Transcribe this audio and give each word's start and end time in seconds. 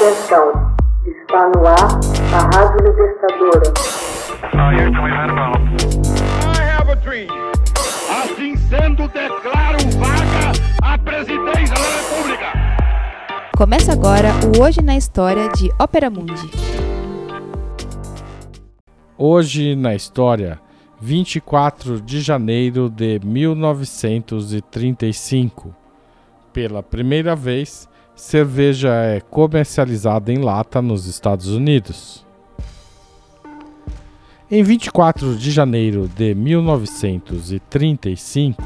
Atenção, 0.00 0.48
está 1.04 1.50
no 1.50 1.60
ar 1.66 2.00
a 2.32 2.40
Rádio 2.56 2.80
Libertadora. 2.86 3.68
Assim 8.08 8.56
sendo, 8.56 9.06
declaro 9.08 9.76
vaga 9.98 10.52
a 10.82 10.96
presidência 10.96 11.74
da 11.74 11.82
República. 11.98 12.46
Começa 13.54 13.92
agora 13.92 14.30
o 14.56 14.62
Hoje 14.62 14.80
na 14.80 14.96
História 14.96 15.50
de 15.50 15.70
Ópera 15.78 16.08
Mundi. 16.08 16.50
Hoje 19.18 19.76
na 19.76 19.94
História, 19.94 20.58
24 20.98 22.00
de 22.00 22.22
janeiro 22.22 22.88
de 22.88 23.20
1935. 23.22 25.76
Pela 26.54 26.82
primeira 26.82 27.36
vez, 27.36 27.89
cerveja 28.20 28.90
é 28.90 29.20
comercializada 29.20 30.30
em 30.30 30.36
lata 30.38 30.82
nos 30.82 31.06
Estados 31.06 31.48
Unidos. 31.48 32.26
Em 34.50 34.62
24 34.62 35.36
de 35.36 35.50
janeiro 35.50 36.06
de 36.06 36.34
1935, 36.34 38.62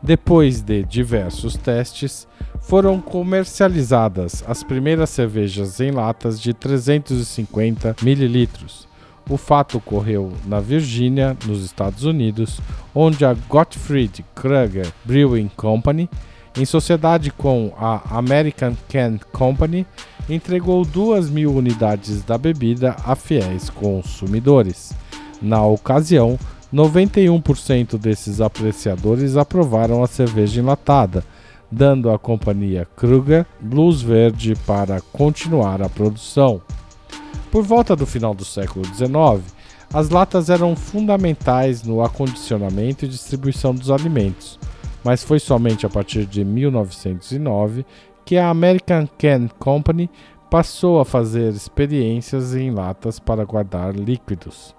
depois 0.00 0.62
de 0.62 0.84
diversos 0.84 1.56
testes, 1.56 2.28
foram 2.60 3.00
comercializadas 3.00 4.44
as 4.46 4.62
primeiras 4.62 5.10
cervejas 5.10 5.80
em 5.80 5.90
latas 5.90 6.40
de 6.40 6.54
350 6.54 7.96
mililitros. 8.02 8.86
O 9.28 9.36
fato 9.36 9.78
ocorreu 9.78 10.32
na 10.46 10.60
Virgínia, 10.60 11.36
nos 11.44 11.64
Estados 11.64 12.04
Unidos, 12.04 12.60
onde 12.94 13.24
a 13.24 13.34
Gottfried 13.34 14.24
Kruger 14.34 14.86
Brewing 15.04 15.50
Company 15.56 16.08
em 16.56 16.64
sociedade 16.64 17.30
com 17.30 17.72
a 17.78 18.18
American 18.18 18.74
Can 18.88 19.18
Company, 19.32 19.86
entregou 20.28 20.84
2 20.84 21.30
mil 21.30 21.54
unidades 21.54 22.22
da 22.22 22.36
bebida 22.36 22.96
a 23.04 23.14
fiéis 23.14 23.70
consumidores. 23.70 24.92
Na 25.40 25.64
ocasião, 25.64 26.38
91% 26.72 27.98
desses 27.98 28.40
apreciadores 28.40 29.36
aprovaram 29.36 30.02
a 30.02 30.06
cerveja 30.06 30.60
enlatada, 30.60 31.24
dando 31.70 32.10
à 32.10 32.18
companhia 32.18 32.86
Kruger 32.96 33.46
luz 33.62 34.02
verde 34.02 34.54
para 34.66 35.00
continuar 35.12 35.82
a 35.82 35.88
produção. 35.88 36.60
Por 37.50 37.62
volta 37.64 37.96
do 37.96 38.06
final 38.06 38.34
do 38.34 38.44
século 38.44 38.84
XIX, 38.86 39.42
as 39.92 40.08
latas 40.08 40.48
eram 40.48 40.74
fundamentais 40.74 41.82
no 41.82 42.02
acondicionamento 42.02 43.04
e 43.04 43.08
distribuição 43.08 43.74
dos 43.74 43.90
alimentos 43.90 44.58
mas 45.04 45.22
foi 45.22 45.38
somente 45.38 45.86
a 45.86 45.88
partir 45.88 46.26
de 46.26 46.44
1909 46.44 47.84
que 48.24 48.36
a 48.36 48.48
American 48.48 49.08
Can 49.18 49.48
Company 49.58 50.08
passou 50.50 51.00
a 51.00 51.04
fazer 51.04 51.52
experiências 51.52 52.54
em 52.54 52.70
latas 52.70 53.18
para 53.18 53.44
guardar 53.44 53.94
líquidos. 53.94 54.74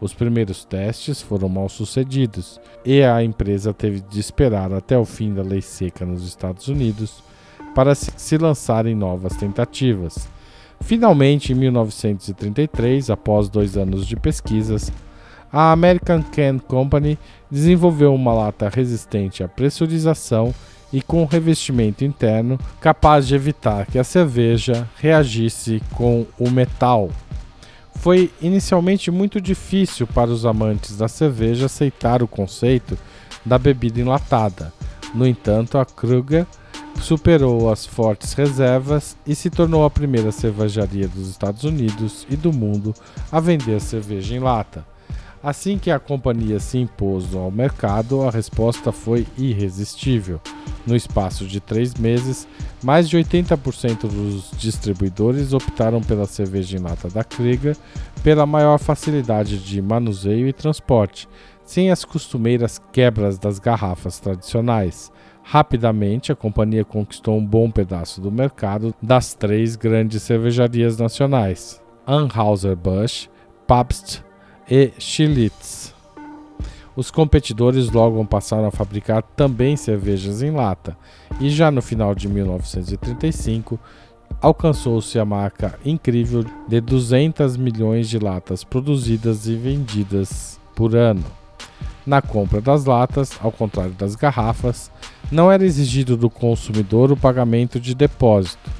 Os 0.00 0.14
primeiros 0.14 0.64
testes 0.64 1.20
foram 1.20 1.48
mal 1.48 1.68
sucedidos 1.68 2.60
e 2.84 3.02
a 3.02 3.22
empresa 3.22 3.74
teve 3.74 4.00
de 4.00 4.20
esperar 4.20 4.72
até 4.72 4.96
o 4.96 5.04
fim 5.04 5.34
da 5.34 5.42
lei 5.42 5.60
seca 5.60 6.06
nos 6.06 6.26
Estados 6.26 6.68
Unidos 6.68 7.22
para 7.74 7.94
se 7.94 8.38
lançar 8.38 8.86
em 8.86 8.94
novas 8.94 9.36
tentativas. 9.36 10.28
Finalmente, 10.80 11.52
em 11.52 11.56
1933, 11.56 13.10
após 13.10 13.48
dois 13.48 13.76
anos 13.76 14.06
de 14.06 14.16
pesquisas, 14.16 14.92
a 15.52 15.72
American 15.72 16.22
Can 16.22 16.58
Company 16.58 17.18
desenvolveu 17.50 18.14
uma 18.14 18.32
lata 18.32 18.68
resistente 18.68 19.42
à 19.42 19.48
pressurização 19.48 20.54
e 20.92 21.02
com 21.02 21.24
revestimento 21.24 22.04
interno 22.04 22.58
capaz 22.80 23.26
de 23.26 23.34
evitar 23.34 23.86
que 23.86 23.98
a 23.98 24.04
cerveja 24.04 24.88
reagisse 24.96 25.82
com 25.94 26.26
o 26.38 26.50
metal. 26.50 27.10
Foi 27.96 28.30
inicialmente 28.40 29.10
muito 29.10 29.40
difícil 29.40 30.06
para 30.06 30.30
os 30.30 30.46
amantes 30.46 30.96
da 30.96 31.08
cerveja 31.08 31.66
aceitar 31.66 32.22
o 32.22 32.28
conceito 32.28 32.96
da 33.44 33.58
bebida 33.58 34.00
enlatada. 34.00 34.72
No 35.14 35.26
entanto, 35.26 35.78
a 35.78 35.84
Kruger 35.84 36.46
superou 37.00 37.70
as 37.70 37.84
fortes 37.86 38.32
reservas 38.32 39.16
e 39.26 39.34
se 39.34 39.50
tornou 39.50 39.84
a 39.84 39.90
primeira 39.90 40.30
cervejaria 40.32 41.08
dos 41.08 41.28
Estados 41.28 41.64
Unidos 41.64 42.26
e 42.30 42.36
do 42.36 42.52
mundo 42.52 42.94
a 43.30 43.40
vender 43.40 43.80
cerveja 43.80 44.34
em 44.34 44.38
lata. 44.38 44.84
Assim 45.42 45.78
que 45.78 45.90
a 45.90 46.00
companhia 46.00 46.58
se 46.58 46.78
impôs 46.78 47.32
ao 47.32 47.50
mercado, 47.50 48.22
a 48.22 48.30
resposta 48.30 48.90
foi 48.90 49.24
irresistível. 49.36 50.40
No 50.84 50.96
espaço 50.96 51.46
de 51.46 51.60
três 51.60 51.94
meses, 51.94 52.48
mais 52.82 53.08
de 53.08 53.16
80% 53.16 54.08
dos 54.08 54.50
distribuidores 54.58 55.52
optaram 55.52 56.00
pela 56.00 56.26
cerveja 56.26 56.76
em 56.76 56.80
lata 56.80 57.08
da 57.08 57.22
Krieger 57.22 57.76
pela 58.22 58.46
maior 58.46 58.78
facilidade 58.78 59.58
de 59.58 59.80
manuseio 59.80 60.48
e 60.48 60.52
transporte, 60.52 61.28
sem 61.64 61.90
as 61.90 62.04
costumeiras 62.04 62.80
quebras 62.92 63.38
das 63.38 63.60
garrafas 63.60 64.18
tradicionais. 64.18 65.12
Rapidamente, 65.44 66.32
a 66.32 66.36
companhia 66.36 66.84
conquistou 66.84 67.38
um 67.38 67.46
bom 67.46 67.70
pedaço 67.70 68.20
do 68.20 68.32
mercado 68.32 68.92
das 69.00 69.34
três 69.34 69.76
grandes 69.76 70.22
cervejarias 70.22 70.98
nacionais: 70.98 71.80
Anheuser-Busch, 72.06 73.28
Pabst 73.66 74.27
e 74.70 74.92
Chilitz. 74.98 75.94
Os 76.94 77.10
competidores 77.10 77.90
logo 77.90 78.24
passaram 78.24 78.66
a 78.66 78.72
fabricar 78.72 79.22
também 79.22 79.76
cervejas 79.76 80.42
em 80.42 80.50
lata, 80.50 80.96
e 81.40 81.48
já 81.48 81.70
no 81.70 81.80
final 81.80 82.14
de 82.14 82.28
1935 82.28 83.78
alcançou-se 84.40 85.18
a 85.18 85.24
marca 85.24 85.78
incrível 85.84 86.44
de 86.66 86.80
200 86.80 87.56
milhões 87.56 88.08
de 88.08 88.18
latas 88.18 88.62
produzidas 88.62 89.46
e 89.46 89.54
vendidas 89.54 90.60
por 90.74 90.94
ano. 90.94 91.24
Na 92.04 92.20
compra 92.20 92.60
das 92.60 92.84
latas, 92.84 93.38
ao 93.40 93.52
contrário 93.52 93.92
das 93.92 94.14
garrafas, 94.14 94.90
não 95.30 95.52
era 95.52 95.64
exigido 95.64 96.16
do 96.16 96.28
consumidor 96.28 97.12
o 97.12 97.16
pagamento 97.16 97.78
de 97.78 97.94
depósito. 97.94 98.70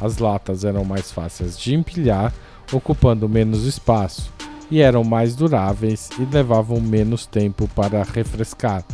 As 0.00 0.18
latas 0.18 0.64
eram 0.64 0.84
mais 0.84 1.12
fáceis 1.12 1.58
de 1.58 1.74
empilhar, 1.74 2.32
ocupando 2.72 3.28
menos 3.28 3.64
espaço 3.64 4.37
e 4.70 4.80
eram 4.80 5.04
mais 5.04 5.34
duráveis 5.34 6.10
e 6.18 6.24
levavam 6.24 6.80
menos 6.80 7.26
tempo 7.26 7.68
para 7.74 8.02
refrescar. 8.02 8.84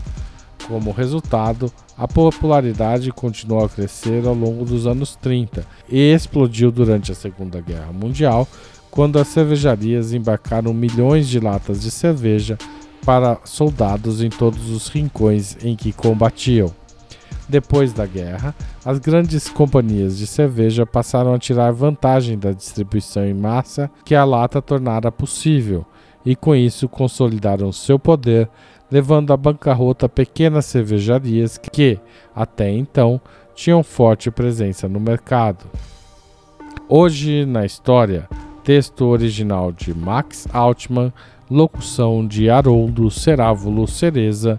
Como 0.67 0.93
resultado, 0.93 1.71
a 1.97 2.09
popularidade 2.09 3.13
continuou 3.13 3.65
a 3.65 3.69
crescer 3.69 4.27
ao 4.27 4.35
longo 4.35 4.65
dos 4.65 4.87
anos 4.87 5.15
30 5.17 5.67
e 5.89 6.13
explodiu 6.13 6.73
durante 6.73 7.13
a 7.13 7.15
Segunda 7.15 7.61
Guerra 7.61 7.93
Mundial, 7.93 8.49
quando 8.91 9.19
as 9.19 9.29
cervejarias 9.29 10.13
embarcaram 10.13 10.73
milhões 10.73 11.29
de 11.29 11.39
latas 11.39 11.83
de 11.83 11.91
cerveja 11.91 12.57
para 13.05 13.39
soldados 13.45 14.23
em 14.23 14.31
todos 14.31 14.71
os 14.71 14.89
rincões 14.89 15.57
em 15.63 15.77
que 15.77 15.93
combatiam. 15.93 16.73
Depois 17.49 17.93
da 17.93 18.07
guerra, 18.07 18.55
as 18.85 18.99
grandes 18.99 19.49
companhias 19.49 20.17
de 20.17 20.27
cerveja 20.27 20.87
passaram 20.87 21.35
a 21.35 21.39
tirar 21.39 21.73
vantagem 21.73 22.39
da 22.39 22.53
distribuição 22.53 23.25
em 23.25 23.35
massa 23.35 23.91
que 24.05 24.15
a 24.15 24.25
lata 24.25 24.63
tornara 24.63 25.13
possível, 25.13 25.85
e 26.25 26.35
com 26.35 26.55
isso 26.55 26.89
consolidaram 26.89 27.71
seu 27.71 27.99
poder, 27.99 28.49
levando 28.91 29.33
à 29.33 29.37
bancarrota 29.37 30.09
pequenas 30.09 30.65
cervejarias 30.65 31.59
que, 31.59 31.99
até 32.35 32.71
então, 32.71 33.21
tinham 33.55 33.83
forte 33.83 34.31
presença 34.31 34.89
no 34.89 34.99
mercado. 34.99 35.67
Hoje 36.89 37.45
na 37.45 37.67
história, 37.67 38.29
texto 38.63 39.05
original 39.05 39.71
de 39.71 39.95
Max 39.95 40.49
Altman, 40.53 41.13
locução 41.51 42.27
de 42.27 42.49
Haroldo 42.49 43.11
Cerávulo 43.11 43.87
Cereza 43.87 44.59